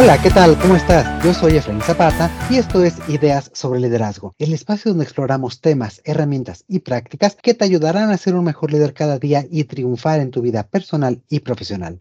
[0.00, 0.56] Hola, ¿qué tal?
[0.60, 1.24] ¿Cómo estás?
[1.24, 6.00] Yo soy Efraín Zapata y esto es Ideas sobre Liderazgo, el espacio donde exploramos temas,
[6.04, 10.20] herramientas y prácticas que te ayudarán a ser un mejor líder cada día y triunfar
[10.20, 11.98] en tu vida personal y profesional.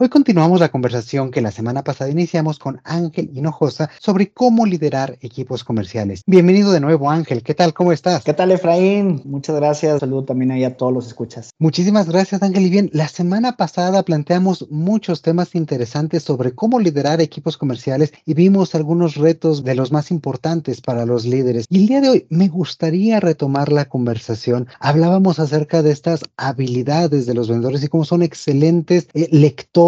[0.00, 5.18] Hoy continuamos la conversación que la semana pasada iniciamos con Ángel Hinojosa sobre cómo liderar
[5.22, 6.22] equipos comerciales.
[6.24, 7.74] Bienvenido de nuevo Ángel, ¿qué tal?
[7.74, 8.22] ¿Cómo estás?
[8.22, 9.22] ¿Qué tal Efraín?
[9.24, 9.98] Muchas gracias.
[9.98, 11.50] Saludo también ahí a todos los escuchas.
[11.58, 12.66] Muchísimas gracias Ángel.
[12.66, 18.34] Y bien, la semana pasada planteamos muchos temas interesantes sobre cómo liderar equipos comerciales y
[18.34, 21.66] vimos algunos retos de los más importantes para los líderes.
[21.68, 24.68] Y el día de hoy me gustaría retomar la conversación.
[24.78, 29.28] Hablábamos acerca de estas habilidades de los vendedores y cómo son excelentes eh,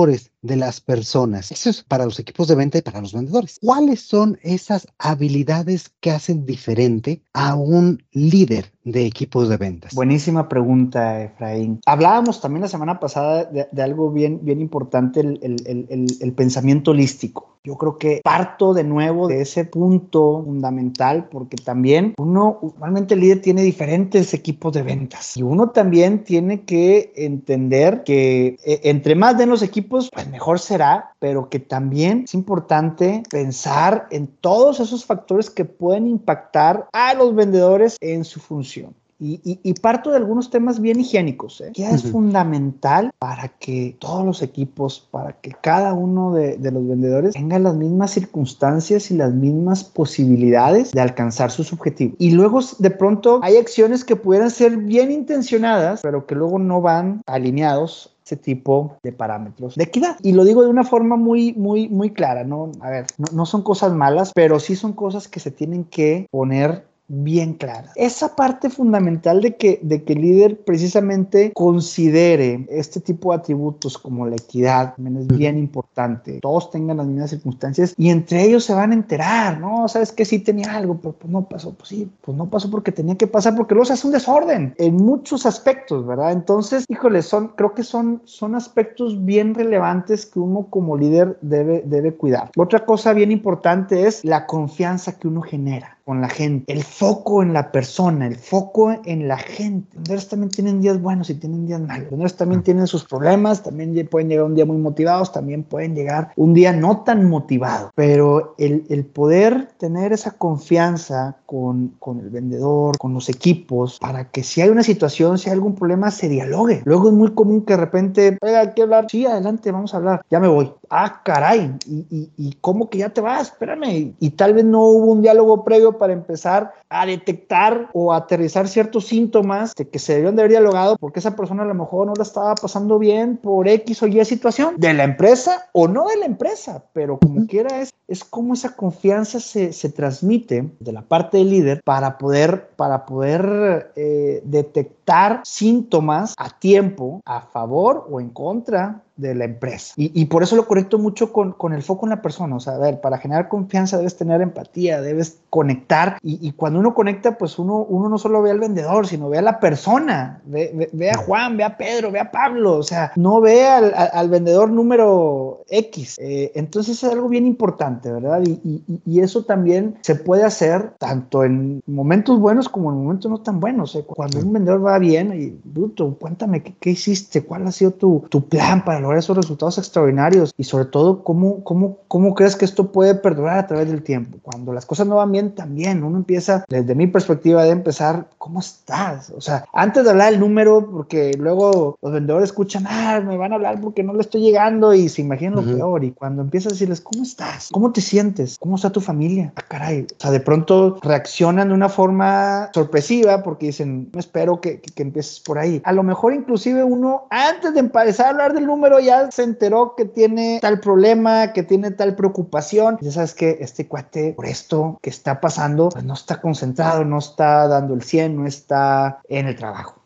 [0.06, 1.50] lectores de las personas.
[1.52, 3.58] Eso es para los equipos de venta y para los vendedores.
[3.62, 9.94] ¿Cuáles son esas habilidades que hacen diferente a un líder de equipos de ventas?
[9.94, 11.80] Buenísima pregunta, Efraín.
[11.86, 17.58] Hablábamos también la semana pasada de, algo bien, bien importante, el, el, el, pensamiento holístico.
[17.62, 23.20] Yo creo que parto de nuevo de ese punto fundamental porque también uno, normalmente el
[23.20, 29.14] líder tiene diferentes equipos de ventas y uno también tiene que entender que eh, entre
[29.14, 34.80] más den los equipos, pues mejor será, pero que también es importante pensar en todos
[34.80, 38.94] esos factores que pueden impactar a los vendedores en su función.
[39.22, 41.72] Y, parto de algunos temas bien higiénicos, ¿eh?
[41.74, 47.34] que es fundamental para que todos los equipos, para que cada uno de, los vendedores
[47.34, 52.16] tenga las mismas circunstancias y las mismas posibilidades de alcanzar sus objetivos.
[52.18, 56.80] Y luego de pronto hay acciones que pudieran ser bien intencionadas, pero que luego no
[56.80, 60.16] van alineados ese tipo de parámetros de equidad.
[60.22, 62.70] Y lo digo de una forma muy, muy, muy clara, ¿no?
[62.80, 66.28] A ver, no, no son cosas malas, pero sí son cosas que se tienen que
[66.30, 67.90] poner bien clara.
[67.96, 73.98] Esa parte fundamental de que, de que el líder precisamente considere este tipo de atributos
[73.98, 76.38] como la equidad también es bien importante.
[76.40, 79.88] Todos tengan las mismas circunstancias y entre ellos se van a enterar, ¿no?
[79.88, 81.74] Sabes que sí tenía algo, pero pues no pasó.
[81.74, 84.74] Pues sí, pues no pasó porque tenía que pasar, porque luego se hace un desorden
[84.78, 86.30] en muchos aspectos, ¿verdad?
[86.30, 91.82] Entonces, híjole, son, creo que son, son aspectos bien relevantes que uno como líder debe,
[91.84, 92.50] debe cuidar.
[92.56, 97.40] Otra cosa bien importante es la confianza que uno genera con la gente, el foco
[97.40, 99.96] en la persona, el foco en la gente.
[100.12, 102.10] Los también tienen días buenos y tienen días malos.
[102.10, 106.32] Los también tienen sus problemas, también pueden llegar un día muy motivados, también pueden llegar
[106.34, 107.92] un día no tan motivados.
[107.94, 114.32] Pero el, el poder tener esa confianza con, con, el vendedor, con los equipos, para
[114.32, 116.82] que si hay una situación, si hay algún problema, se dialogue.
[116.86, 119.06] Luego es muy común que de repente, oiga, hay que hablar.
[119.08, 120.22] Sí, adelante, vamos a hablar.
[120.28, 120.72] Ya me voy.
[120.90, 121.72] Ah, caray.
[121.86, 123.48] ¿Y, y, y cómo que ya te vas?
[123.48, 124.14] Espérame.
[124.18, 129.06] Y tal vez no hubo un diálogo previo para empezar a detectar o aterrizar ciertos
[129.06, 132.14] síntomas de que se debieron de haber dialogado porque esa persona a lo mejor no
[132.16, 136.16] la estaba pasando bien por X o Y situación de la empresa o no de
[136.16, 141.02] la empresa, pero como quiera es, es como esa confianza se, se transmite de la
[141.02, 148.20] parte del líder para poder, para poder eh, detectar síntomas a tiempo, a favor o
[148.20, 149.94] en contra de la empresa.
[149.96, 152.56] Y, por eso lo conecto mucho con, el foco en la persona.
[152.56, 156.18] O sea, a ver, para generar confianza debes tener empatía, debes conectar.
[156.22, 159.42] Y, cuando uno conecta, pues uno, uno no solo ve al vendedor, sino ve a
[159.42, 160.40] la persona.
[160.44, 162.78] Ve, a Juan, ve a Pedro, ve a Pablo.
[162.78, 166.16] O sea, no ve al, vendedor número X.
[166.18, 168.42] Eh, entonces es algo bien importante, ¿verdad?
[168.44, 173.60] Y, eso también se puede hacer tanto en momentos buenos como en momentos no tan
[173.60, 173.94] buenos.
[173.94, 174.04] ¿eh?
[174.06, 178.24] Cuando un vendedor va bien, y bruto, cuéntame qué, qué hiciste, cuál ha sido tu,
[178.30, 182.92] tu plan para esos resultados extraordinarios y sobre todo cómo, cómo, cómo crees que esto
[182.92, 184.38] puede perdurar a través del tiempo.
[184.42, 188.60] Cuando las cosas no van bien, también uno empieza, desde mi perspectiva, de empezar, ¿cómo
[188.60, 189.30] estás?
[189.36, 193.52] O sea, antes de hablar el número, porque luego los vendedores escuchan, ah, me van
[193.52, 196.04] a hablar porque no le estoy llegando y se imaginan lo peor.
[196.04, 197.68] Y cuando empiezas a decirles, ¿cómo estás?
[197.72, 198.56] ¿Cómo te sientes?
[198.58, 199.52] ¿Cómo está tu familia?
[199.56, 200.02] Ah, caray.
[200.02, 204.92] O sea, de pronto reaccionan de una forma sorpresiva porque dicen, no espero que, que,
[204.92, 205.80] que empieces por ahí.
[205.84, 209.94] A lo mejor inclusive uno, antes de empezar a hablar del número, ya se enteró
[209.96, 212.98] que tiene tal problema, que tiene tal preocupación.
[213.00, 217.18] Ya sabes que este cuate, por esto que está pasando, pues no está concentrado, no
[217.18, 219.99] está dando el 100, no está en el trabajo.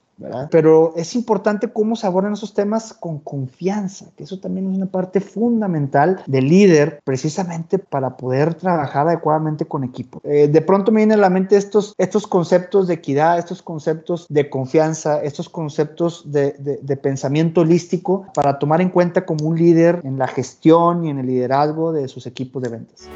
[0.51, 4.87] Pero es importante cómo se abordan esos temas con confianza, que eso también es una
[4.87, 10.21] parte fundamental del líder, precisamente para poder trabajar adecuadamente con equipo.
[10.25, 14.27] Eh, de pronto me vienen a la mente estos, estos conceptos de equidad, estos conceptos
[14.29, 20.01] de confianza, estos conceptos de, de pensamiento holístico para tomar en cuenta como un líder
[20.05, 23.09] en la gestión y en el liderazgo de sus equipos de ventas.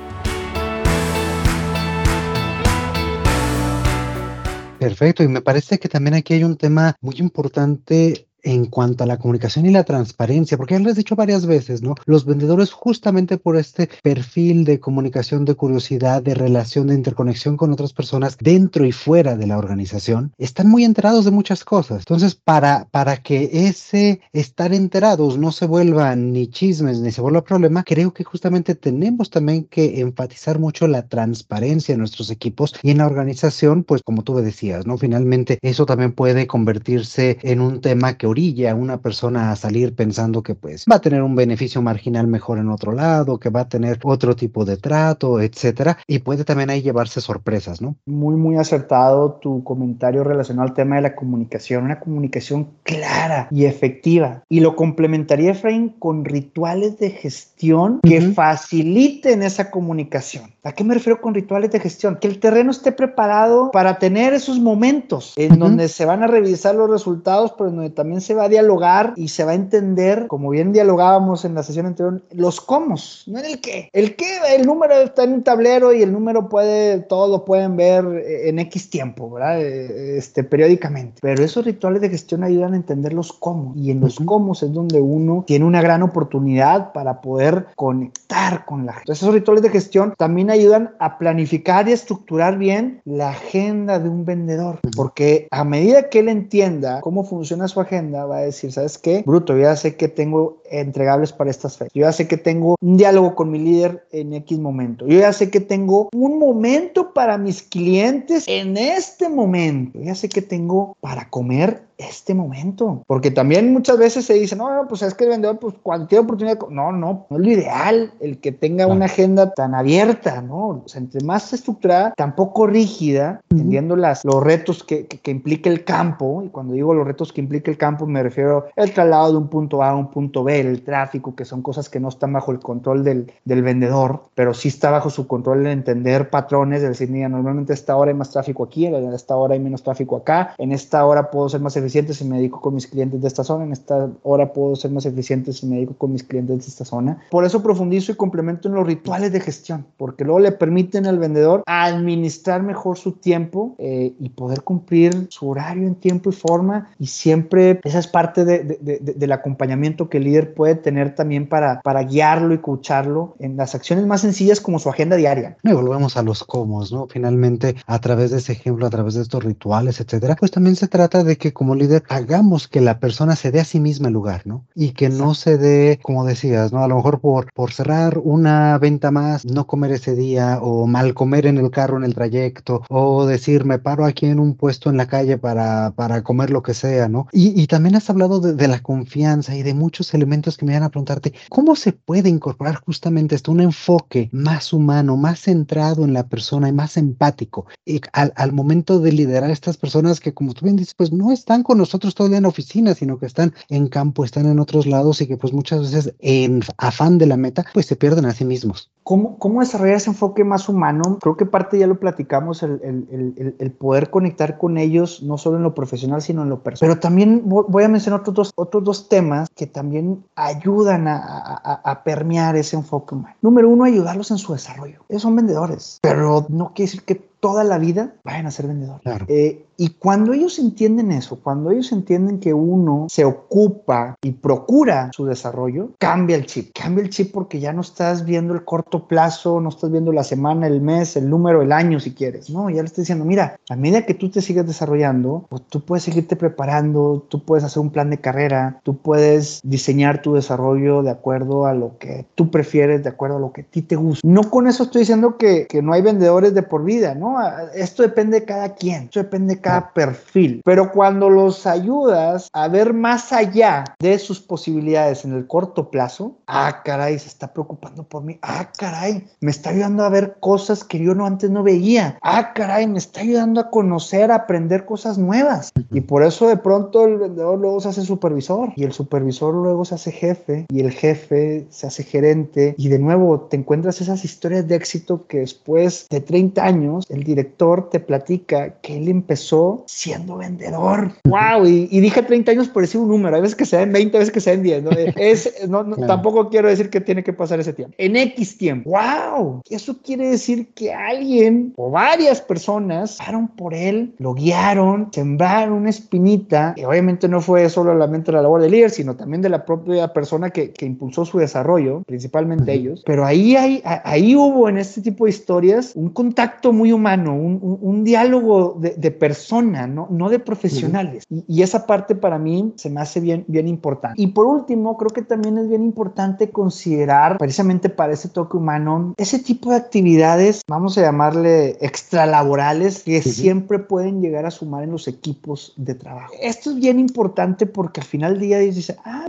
[4.89, 9.07] Perfecto, y me parece que también aquí hay un tema muy importante en cuanto a
[9.07, 11.95] la comunicación y la transparencia, porque ya lo has dicho varias veces, ¿no?
[12.07, 17.73] Los vendedores justamente por este perfil de comunicación, de curiosidad, de relación, de interconexión con
[17.73, 22.01] otras personas dentro y fuera de la organización, están muy enterados de muchas cosas.
[22.01, 27.45] Entonces, para, para que ese estar enterados no se vuelva ni chismes ni se vuelva
[27.45, 32.91] problema, creo que justamente tenemos también que enfatizar mucho la transparencia en nuestros equipos y
[32.91, 34.97] en la organización, pues como tú decías, ¿no?
[34.99, 39.95] Finalmente, eso también puede convertirse en un tema que orilla a una persona a salir
[39.95, 43.61] pensando que pues va a tener un beneficio marginal mejor en otro lado, que va
[43.61, 47.97] a tener otro tipo de trato, etcétera, y puede también ahí llevarse sorpresas, ¿no?
[48.07, 53.65] Muy, muy acertado tu comentario relacionado al tema de la comunicación, una comunicación clara y
[53.65, 54.43] efectiva.
[54.49, 60.53] Y lo complementaría, Efraín, con rituales de gestión que faciliten esa comunicación.
[60.63, 62.19] ¿A qué me refiero con rituales de gestión?
[62.21, 66.75] Que el terreno esté preparado para tener esos momentos en donde se van a revisar
[66.75, 70.27] los resultados, pero en donde también se va a dialogar y se va a entender,
[70.27, 72.89] como bien dialogábamos en la sesión anterior, los cómo,
[73.27, 73.91] no en el qué.
[73.93, 77.77] El qué, el número está en un tablero y el número puede, todos lo pueden
[77.77, 79.61] ver en X tiempo, ¿verdad?
[79.61, 81.19] Eh, este, periódicamente.
[81.21, 83.73] Pero esos rituales de gestión ayudan a entender los cómo.
[83.77, 88.87] Y en los cómo es donde uno tiene una gran oportunidad para poder conectar con
[88.87, 89.13] la gente.
[89.13, 94.25] esos rituales de gestión también ayudan a planificar y estructurar bien la agenda de un
[94.25, 94.81] vendedor.
[94.97, 99.23] Porque a medida que él entienda cómo funciona su agenda, va a decir, ¿sabes qué?
[99.27, 101.93] Bruto, ya sé que tengo entregables para estas fechas.
[101.95, 105.07] Yo ya sé que tengo un diálogo con mi líder en X momento.
[105.07, 109.99] Yo ya sé que tengo un momento para mis clientes en este momento.
[109.99, 113.03] Yo ya sé que tengo para comer este momento.
[113.07, 116.07] Porque también muchas veces se dice, no, no, pues es que el vendedor, pues cuando
[116.07, 120.41] tiene oportunidad, no, no, no es lo ideal el que tenga una agenda tan abierta,
[120.41, 120.69] ¿no?
[120.69, 125.85] O sea, entre más estructurada, tampoco rígida, entendiendo las, los retos que, que, implica el
[125.85, 126.43] campo.
[126.45, 129.49] Y cuando digo los retos que implica el campo, me refiero al traslado de un
[129.49, 132.53] punto A a un punto B, el tráfico, que son cosas que no están bajo
[132.53, 136.89] el control del, del vendedor, pero sí está bajo su control el entender patrones, de
[136.89, 139.83] decir, mira, normalmente a esta hora hay más tráfico aquí, a esta hora hay menos
[139.83, 143.21] tráfico acá, en esta hora puedo ser más eficiente si me dedico con mis clientes
[143.21, 146.23] de esta zona, en esta hora puedo ser más eficiente si me dedico con mis
[146.23, 147.23] clientes de esta zona.
[147.31, 151.19] Por eso profundizo y complemento en los rituales de gestión, porque luego le permiten al
[151.19, 156.91] vendedor administrar mejor su tiempo eh, y poder cumplir su horario en tiempo y forma.
[156.99, 158.79] Y siempre esa es parte de,
[159.17, 163.75] del acompañamiento que el líder puede tener también para, para guiarlo y coacharlo en las
[163.75, 165.57] acciones más sencillas como su agenda diaria.
[165.63, 167.07] Y volvemos a los cómo, ¿no?
[167.09, 170.89] Finalmente, a través de ese ejemplo, a través de estos rituales, etcétera, pues también se
[170.89, 174.15] trata de que como líder hagamos que la persona se dé a sí misma el
[174.15, 174.67] lugar, ¿no?
[174.75, 176.83] Y que no se dé, como decías, ¿no?
[176.83, 181.15] A lo mejor por, por cerrar una venta más, no comer ese día o mal
[181.15, 184.91] comer en el carro en el trayecto o decir, me paro aquí en un puesto
[184.91, 187.27] en la calle para, para comer lo que sea, ¿no?
[187.33, 190.75] Y, y también has hablado de, de, la confianza y de muchos elementos que me
[190.75, 196.05] van a preguntarte, ¿cómo se puede incorporar justamente esto, un enfoque más humano, más centrado
[196.05, 200.21] en la persona y más empático y al, al momento de liderar a estas personas
[200.21, 203.27] que, como tú bien dices, pues no están con nosotros día en oficina, sino que
[203.27, 207.27] están en campo, están en otros lados y que pues muchas veces en afán de
[207.27, 208.91] la meta, pues se pierden a sí mismos.
[209.03, 211.19] ¿Cómo, cómo desarrollar ese enfoque más humano?
[211.21, 215.57] Creo que parte ya lo platicamos, el, el, el, poder conectar con ellos, no solo
[215.57, 216.93] en lo profesional, sino en lo personal.
[216.93, 221.81] Pero también voy a mencionar otros dos, otros dos temas que también ayudan a, a,
[221.91, 223.35] a permear ese enfoque humano.
[223.41, 225.03] Número uno, ayudarlos en su desarrollo.
[225.09, 229.03] Ellos son vendedores, pero no quiere decir que toda la vida vayan a ser vendedores.
[229.03, 229.27] Claro.
[229.29, 235.11] Eh, y cuando ellos entienden eso, cuando ellos entienden que uno se ocupa y procura
[235.15, 236.73] su desarrollo, cambia el chip.
[236.75, 240.25] Cambia el chip porque ya no estás viendo el corto plazo, no estás viendo la
[240.25, 242.51] semana, el mes, el número, el año si quieres.
[242.51, 245.81] No, ya le estás diciendo, mira, a medida que tú te sigas desarrollando, pues tú
[245.85, 251.03] puedes seguirte preparando, tú puedes hacer un plan de carrera, tú puedes diseñar tu desarrollo
[251.03, 253.97] de acuerdo a lo que tú prefieres, de acuerdo a lo que a ti te
[253.97, 254.27] gusta.
[254.27, 257.37] No con eso estoy diciendo que, que no hay vendedores de por vida, ¿no?
[257.75, 260.63] Esto depende de cada quien, esto depende de cada perfil.
[260.65, 266.37] Pero cuando los ayudas a ver más allá de sus posibilidades en el corto plazo,
[266.47, 268.39] ah, caray, se está preocupando por mí.
[268.43, 272.17] Ah, caray, me está ayudando a ver cosas que yo no antes no veía.
[272.23, 275.73] Ah, caray, me está ayudando a conocer, a aprender cosas nuevas.
[275.91, 279.85] Y por eso de pronto el vendedor luego se hace supervisor y el supervisor luego
[279.85, 284.25] se hace jefe y el jefe se hace gerente y de nuevo te encuentras esas
[284.25, 289.85] historias de éxito que después de 30 años el director te platica que él empezó
[289.87, 291.13] siendo vendedor.
[291.25, 291.67] ¡Wow!
[291.67, 293.35] Y, dije 30 años por decir un número.
[293.35, 294.83] Hay veces que se den 20, a veces que se den 10.
[294.85, 294.91] ¿no?
[295.19, 297.95] Es, no, tampoco quiero decir que tiene que pasar ese tiempo.
[297.99, 298.91] En X tiempo tiempo.
[298.91, 299.63] ¡Wow!
[299.71, 305.91] Eso quiere decir que alguien o varias personas pasaron por él, lo guiaron, sembraron una
[305.91, 310.13] espinita, y obviamente no fue solamente la labor del líder, sino también de la propia
[310.13, 313.03] persona que, que impulsó su desarrollo, principalmente ellos.
[313.07, 317.79] Pero ahí, hay, ahí hubo en este tipo de historias un contacto muy humano, un,
[317.81, 320.09] un, diálogo de, de, persona, ¿no?
[320.11, 321.25] no de profesionales.
[321.31, 324.21] y, y, esa parte para mí se me hace bien, bien importante.
[324.21, 329.15] Y por último, creo que también es bien importante considerar, precisamente para ese toque humano,
[329.17, 334.91] ese tipo de actividades, vamos a llamarle extralaborales, que siempre pueden llegar a sumar en
[334.91, 336.35] los equipos de trabajo.
[336.41, 339.29] Esto es bien importante porque al final del día dice, ah,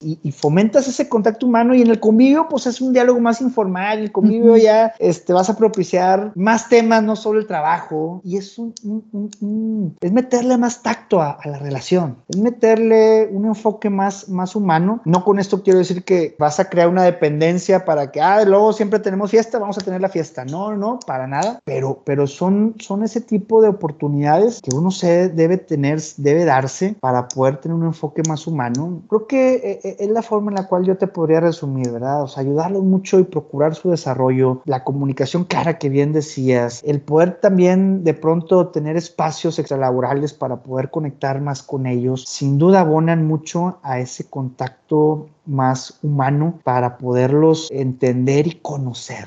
[0.00, 3.98] y, fomentas ese contacto humano y en el convivio pues es un diálogo más informal,
[3.98, 8.58] el convivio ya este, vas a propiciar más temas, no solo el trabajo y es
[8.58, 15.00] un, es meterle más tacto a, la relación, es meterle un enfoque más, más humano,
[15.04, 18.72] no con esto quiero decir que vas a crear una dependencia para que, ah, luego
[18.72, 22.74] siempre tenemos fiesta, vamos a tener la fiesta, no, no, para nada, pero, pero son,
[22.78, 27.76] son ese tipo de oportunidades que uno se debe tener, debe darse para poder tener
[27.76, 29.02] un enfoque más humano.
[29.08, 32.22] Creo que es la forma en la cual yo te podría resumir, ¿verdad?
[32.22, 37.00] O sea, ayudarlos mucho y procurar su desarrollo, la comunicación clara que bien decías, el
[37.00, 42.80] poder también de pronto tener espacios extralaborales para poder conectar más con ellos, sin duda
[42.80, 49.26] abonan mucho a ese contacto más humano para poderlos entender y conocer.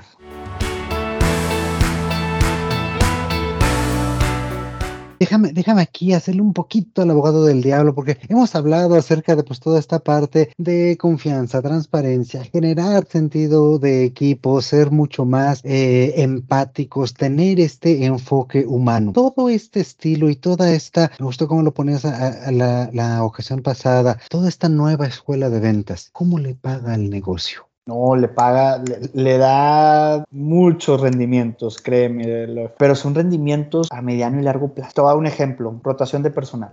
[5.19, 9.43] Déjame, déjame aquí hacerle un poquito al abogado del diablo, porque hemos hablado acerca de
[9.43, 16.13] pues toda esta parte de confianza, transparencia, generar sentido de equipo, ser mucho más eh,
[16.23, 19.11] empáticos, tener este enfoque humano.
[19.11, 23.61] Todo este estilo y toda esta, me gustó cómo lo ponías a, la, la ocasión
[23.61, 27.68] pasada, toda esta nueva escuela de ventas, ¿cómo le paga el negocio?
[27.89, 34.67] No, le paga, le, da muchos rendimientos, créeme, pero son rendimientos a mediano y largo
[34.75, 34.91] plazo.
[34.93, 36.71] Te voy a dar un ejemplo, rotación de personal.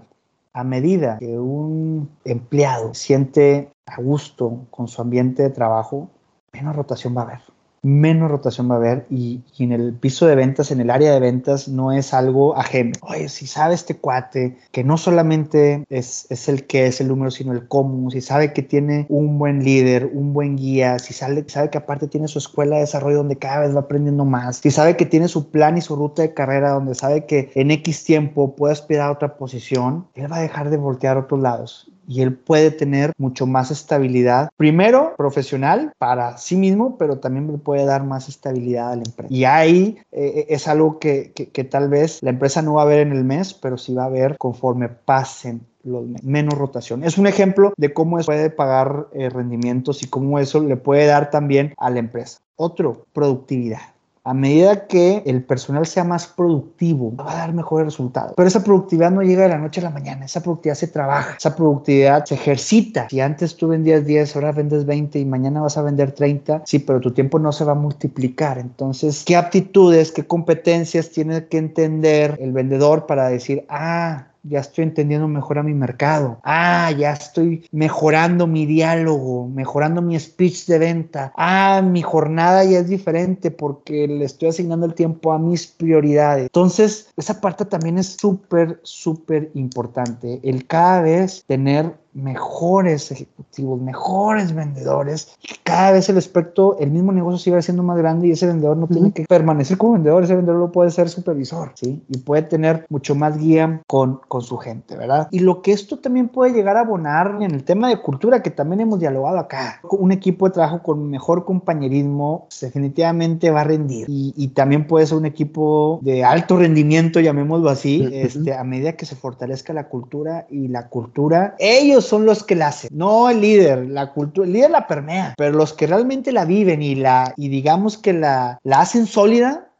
[0.53, 6.11] A medida que un empleado siente a gusto con su ambiente de trabajo,
[6.53, 7.56] menos rotación va a haber
[7.87, 11.21] menos rotación va a haber y, en el piso de ventas, en el área de
[11.21, 12.93] ventas, no es algo ajeno.
[13.03, 17.53] Oye, si sabe este cuate que no solamente es, el que es el número, sino
[17.53, 21.71] el cómo, si sabe que tiene un buen líder, un buen guía, si sabe, sabe
[21.71, 24.97] que aparte tiene su escuela de desarrollo donde cada vez va aprendiendo más, si sabe
[24.97, 28.57] que tiene su plan y su ruta de carrera donde sabe que en X tiempo
[28.57, 32.23] puede aspirar a otra posición, él va a dejar de voltear a otros lados y
[32.23, 37.85] él puede tener mucho más estabilidad, primero profesional para sí mismo, pero también le puede
[37.85, 39.33] dar más estabilidad a la empresa.
[39.33, 43.01] Y ahí eh, es algo que, que, tal vez la empresa no va a ver
[43.01, 47.05] en el mes, pero sí va a ver conforme pasen los menos rotación.
[47.05, 51.07] Es un ejemplo de cómo eso puede pagar eh, rendimientos y cómo eso le puede
[51.07, 52.39] dar también a la empresa.
[52.57, 53.96] Otro, productividad
[54.27, 58.33] a medida que el personal sea más productivo, va a dar mejores resultados.
[58.37, 61.37] Pero esa productividad no llega de la noche a la mañana, esa productividad se trabaja,
[61.39, 63.07] esa productividad se ejercita.
[63.09, 66.81] Si antes tú vendías 10, ahora vendes 20 y mañana vas a vender 30, sí,
[66.81, 68.59] pero tu tiempo no se va a multiplicar.
[68.59, 74.85] Entonces, ¿qué aptitudes, qué competencias tiene que entender el vendedor para decir, ah, ya estoy
[74.85, 76.39] entendiendo mejor a mi mercado.
[76.43, 81.33] Ah, ya estoy mejorando mi diálogo, mejorando mi speech de venta.
[81.37, 86.45] Ah, mi jornada ya es diferente porque le estoy asignando el tiempo a mis prioridades.
[86.45, 90.41] Entonces, esa parte también es súper, súper importante.
[90.43, 95.37] El cada vez tener mejores ejecutivos, mejores vendedores.
[95.63, 98.87] cada vez el aspecto, el mismo negocio sigue siendo más grande y ese vendedor no
[98.87, 102.03] tiene que permanecer como vendedor, ese vendedor lo puede ser supervisor, ¿sí?
[102.09, 105.29] Y puede tener mucho más guía con, con su gente, ¿verdad?
[105.31, 108.51] Y lo que esto también puede llegar a abonar en el tema de cultura que
[108.51, 109.81] también hemos dialogado acá.
[109.91, 115.07] Un equipo de trabajo con mejor compañerismo definitivamente va a rendir y, y también puede
[115.07, 119.89] ser un equipo de alto rendimiento, llamémoslo así, este, a medida que se fortalezca la
[119.89, 124.47] cultura y la cultura, ellos son los que la hacen, no el líder, la cultura,
[124.47, 128.13] el líder la permea, pero los que realmente la viven y la, y digamos que
[128.13, 129.71] la, la hacen sólida,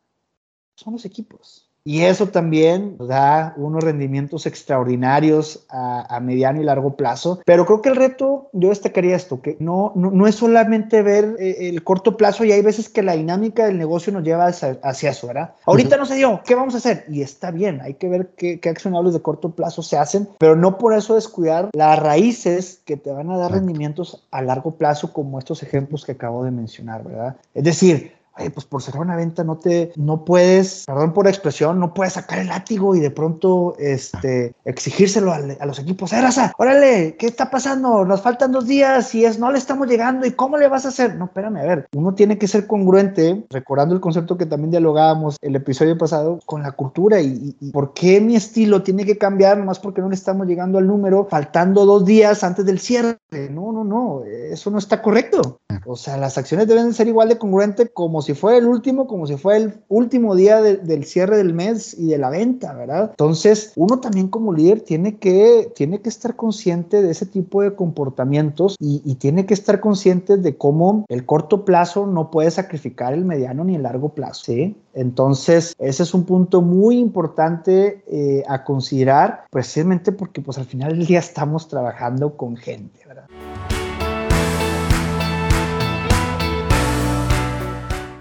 [0.77, 1.66] son los equipos.
[1.87, 7.41] Y eso también da unos rendimientos extraordinarios a, mediano y largo plazo.
[7.47, 11.69] Pero creo que el reto, yo destacaría esto, que no, no, es solamente ver eh,
[11.69, 15.29] el corto plazo y hay veces que la dinámica del negocio nos lleva hacia, eso,
[15.29, 15.55] ¿verdad?
[15.65, 17.05] Ahorita no se dio, ¿qué vamos a hacer?
[17.09, 20.57] Y está bien, hay que ver qué, qué accionables de corto plazo se hacen, pero
[20.57, 25.13] no por eso descuidar las raíces que te van a dar rendimientos a largo plazo
[25.13, 27.37] como estos ejemplos que acabo de mencionar, ¿verdad?
[27.55, 31.81] Es decir, Pues por cerrar una venta no te, no puedes, perdón por la expresión,
[31.81, 36.13] no puedes sacar el látigo y de pronto este, exigírselo a, los equipos.
[36.13, 36.53] ¡Eh, raza!
[36.59, 37.17] ¡Órale!
[37.19, 38.05] ¿Qué está pasando?
[38.05, 40.27] Nos faltan dos días y es no le estamos llegando.
[40.27, 41.17] ¿Y cómo le vas a hacer?
[41.17, 41.89] No, espérame, a ver.
[41.95, 46.63] Uno tiene que ser congruente, recordando el concepto que también dialogábamos el episodio pasado, con
[46.63, 50.15] la cultura y, y por qué mi estilo tiene que cambiar nomás porque no le
[50.15, 53.19] estamos llegando al número faltando dos días antes del cierre.
[53.51, 54.23] No, no, no.
[54.25, 55.61] Eso no está correcto.
[55.85, 59.29] O sea, las acciones deben ser igual de congruente como si fuera el último, como
[59.29, 63.11] si fuera el último día del cierre del mes y de la venta, ¿verdad?
[63.11, 67.77] Entonces, uno también como líder tiene que, tiene que estar consciente de ese tipo de
[67.77, 73.25] comportamientos y, tiene que estar consciente de cómo el corto plazo no puede sacrificar el
[73.25, 74.77] mediano ni el largo plazo, ¿sí?
[74.93, 80.99] Entonces, ese es un punto muy importante eh, a considerar, precisamente porque pues al final
[80.99, 83.27] del día estamos trabajando con gente, ¿verdad?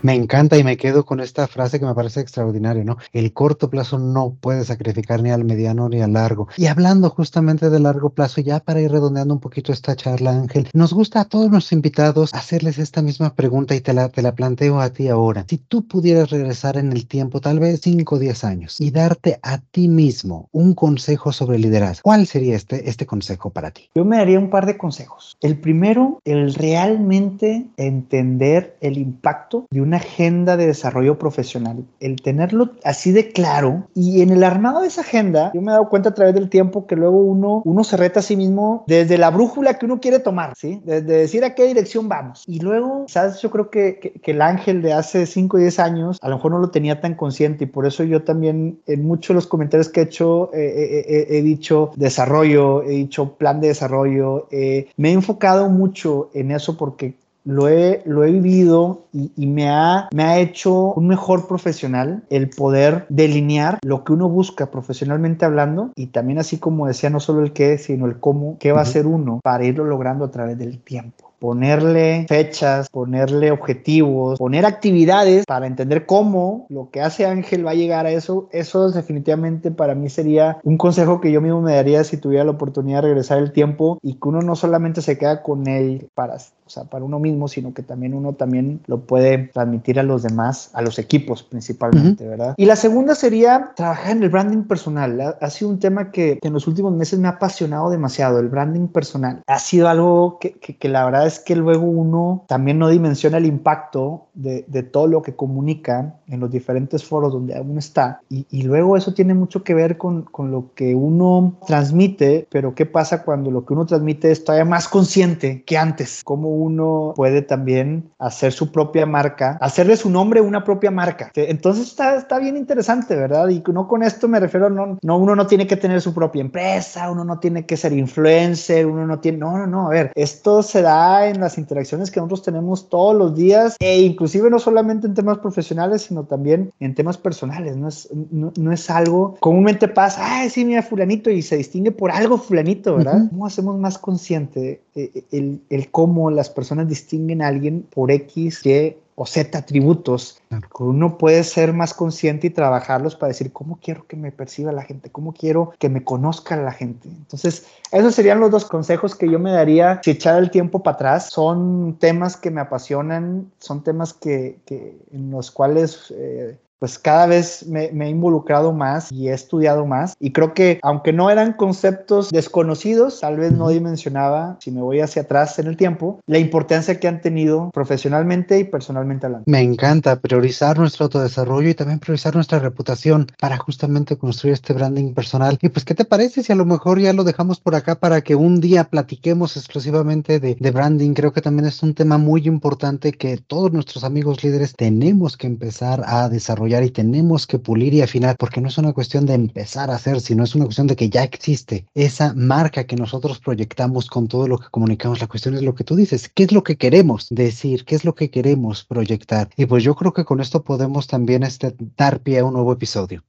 [0.06, 2.98] Me encanta y me quedo con esta frase que me parece extraordinaria, ¿no?
[3.12, 6.48] El corto plazo no puede sacrificar ni al mediano ni al largo.
[6.58, 10.70] Y hablando justamente de largo plazo, ya para ir redondeando un poquito esta charla, Ángel,
[10.76, 14.36] nos gusta a todos nuestros invitados hacerles esta misma pregunta y te la, te la
[14.36, 15.44] planteo a ti ahora.
[15.50, 19.40] Si tú pudieras regresar en el tiempo, tal vez 5 o 10 años, y darte
[19.42, 23.90] a ti mismo un consejo sobre liderazgo, ¿cuál sería este, este consejo para ti?
[23.96, 25.36] Yo me daría un par de consejos.
[25.42, 32.72] El primero, el realmente entender el impacto de una agenda de desarrollo profesional, el tenerlo
[32.84, 36.10] así de claro y en el armado de esa agenda, yo me he dado cuenta
[36.10, 39.30] a través del tiempo que luego uno, uno se reta a sí mismo desde la
[39.30, 40.82] brújula que uno quiere tomar, ¿sí?
[40.86, 42.44] Desde decir a qué dirección vamos.
[42.48, 43.42] Y luego, ¿sabes?
[43.42, 46.52] Yo creo que, que, el ángel de hace 5 o 10 años a lo mejor
[46.52, 49.90] no lo tenía tan consciente y por eso yo también en muchos de los comentarios
[49.90, 55.10] que he hecho eh, eh, eh, he dicho desarrollo, he dicho plan de desarrollo, me
[55.10, 60.10] he enfocado mucho en eso porque lo he, lo he vivido y, y, me, ha,
[60.14, 65.92] me ha hecho un mejor profesional el poder delinear lo que uno busca profesionalmente hablando
[65.96, 68.84] y también así como decía, no solo el qué, sino el cómo, qué va a
[68.84, 71.32] hacer uno para irlo logrando a través del tiempo.
[71.40, 77.76] Ponerle fechas, ponerle objetivos, poner actividades para entender cómo lo que hace Ángel va a
[77.76, 82.04] llegar a eso, eso definitivamente para mí sería un consejo que yo mismo me daría
[82.04, 85.44] si tuviera la oportunidad de regresar el tiempo y que uno no solamente se queda
[85.44, 89.50] con él para, o sea, para uno mismo, sino que también uno también lo puede
[89.54, 92.30] transmitir a los demás, a los equipos principalmente, uh -huh.
[92.32, 92.54] ¿verdad?
[92.58, 95.22] Y la segunda sería trabajar en el branding personal.
[95.22, 98.40] Ha, ha sido un tema que, que, en los últimos meses me ha apasionado demasiado,
[98.40, 99.42] el branding personal.
[99.48, 103.38] Ha sido algo que, que, que la verdad es que luego uno también no dimensiona
[103.38, 108.22] el impacto de, de, todo lo que comunica en los diferentes foros donde uno está.
[108.30, 112.76] Y, y luego eso tiene mucho que ver con, con, lo que uno transmite, pero
[112.76, 116.22] ¿qué pasa cuando lo que uno transmite es todavía más consciente que antes?
[116.24, 121.32] Cómo uno puede también hacer su propia marca, hacerle su nombre una propia marca.
[121.36, 123.50] Entonces está, está bien interesante, ¿verdad?
[123.50, 126.42] Y no con esto me refiero, no, no, uno no tiene que tener su propia
[126.42, 130.12] empresa, uno no tiene que ser influencer, uno no tiene, no, no, no, a ver,
[130.16, 134.60] esto se da en las interacciones que nosotros tenemos todos los días e inclusive no
[134.60, 139.36] solamente en temas profesionales, sino también en temas personales, no es, no, no es algo,
[139.40, 143.16] comúnmente pasa, ay, sí, mira, fulanito, y se distingue por algo fulanito, ¿verdad?
[143.16, 143.30] Uh -huh.
[143.30, 148.66] ¿Cómo hacemos más consciente el, el, el cómo las personas distinguen a alguien por X,
[148.66, 150.42] Y o Z atributos,
[150.78, 154.84] uno puede ser más consciente y trabajarlos para decir cómo quiero que me perciba la
[154.84, 157.08] gente, cómo quiero que me conozca la gente.
[157.08, 160.96] Entonces, esos serían los dos consejos que yo me daría si echara el tiempo para
[160.96, 161.30] atrás.
[161.30, 167.26] Son temas que me apasionan, son temas que, que en los cuales eh, pues cada
[167.28, 171.30] vez me, me, he involucrado más y he estudiado más y creo que aunque no
[171.30, 176.20] eran conceptos desconocidos, tal vez no dimensionaba, si me voy hacia atrás en el tiempo,
[176.28, 179.46] la importancia que han tenido profesionalmente y personalmente hablando.
[179.48, 185.14] Me encanta priorizar nuestro autodesarrollo y también priorizar nuestra reputación para justamente construir este branding
[185.14, 185.58] personal.
[185.62, 188.22] Y pues, ¿qué te parece si a lo mejor ya lo dejamos por acá para
[188.22, 191.14] que un día platiquemos exclusivamente de, de branding?
[191.14, 195.48] Creo que también es un tema muy importante que todos nuestros amigos líderes tenemos que
[195.48, 199.34] empezar a desarrollar y tenemos que pulir y afinar porque no es una cuestión de
[199.34, 203.40] empezar a hacer, sino es una cuestión de que ya existe esa marca que nosotros
[203.40, 205.22] proyectamos con todo lo que comunicamos.
[205.22, 208.06] La cuestión es lo que tú dices, qué es lo que queremos decir, qué es
[208.06, 209.50] lo que queremos proyectar.
[209.58, 212.74] Y pues yo creo que con esto podemos también este, dar pie a un nuevo
[212.74, 213.24] episodio.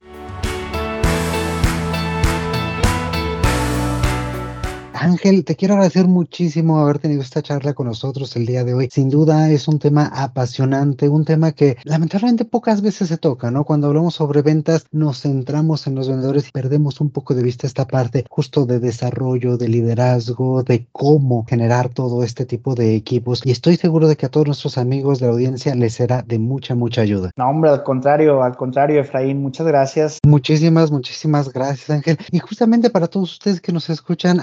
[4.99, 8.89] Ángel, te quiero agradecer muchísimo haber tenido esta charla con nosotros el día de hoy.
[8.91, 13.63] Sin duda es un tema apasionante, un tema que lamentablemente pocas veces se toca, ¿no?
[13.63, 17.67] Cuando hablamos sobre ventas nos centramos en los vendedores y perdemos un poco de vista
[17.67, 23.41] esta parte justo de desarrollo, de liderazgo, de cómo generar todo este tipo de equipos.
[23.45, 26.39] Y estoy seguro de que a todos nuestros amigos de la audiencia les será de
[26.39, 27.31] mucha, mucha ayuda.
[27.37, 30.19] No, hombre, al contrario, al contrario, Efraín, muchas gracias.
[30.25, 32.17] Muchísimas, muchísimas gracias, Ángel.
[32.31, 34.41] Y justamente para todos ustedes que nos escuchan,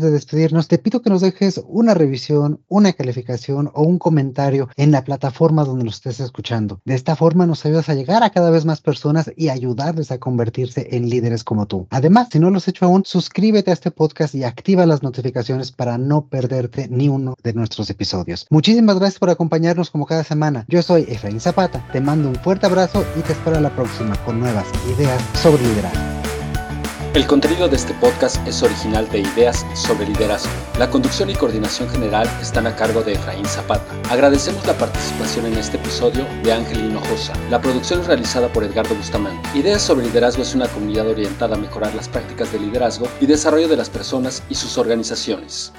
[0.00, 4.90] de despedirnos, te pido que nos dejes una revisión, una calificación o un comentario en
[4.90, 6.80] la plataforma donde nos estés escuchando.
[6.84, 10.18] De esta forma nos ayudas a llegar a cada vez más personas y ayudarles a
[10.18, 11.86] convertirse en líderes como tú.
[11.90, 15.72] Además, si no lo has hecho aún, suscríbete a este podcast y activa las notificaciones
[15.72, 18.46] para no perderte ni uno de nuestros episodios.
[18.50, 20.64] Muchísimas gracias por acompañarnos como cada semana.
[20.68, 24.16] Yo soy Efraín Zapata, te mando un fuerte abrazo y te espero a la próxima
[24.24, 26.13] con nuevas ideas sobre liderazgo.
[27.14, 30.50] El contenido de este podcast es original de Ideas sobre Liderazgo.
[30.80, 33.86] La conducción y coordinación general están a cargo de Efraín Zapata.
[34.10, 37.32] Agradecemos la participación en este episodio de Ángel Hinojosa.
[37.50, 39.48] La producción es realizada por Edgardo Bustamante.
[39.56, 43.68] Ideas sobre Liderazgo es una comunidad orientada a mejorar las prácticas de liderazgo y desarrollo
[43.68, 45.72] de las personas y sus organizaciones.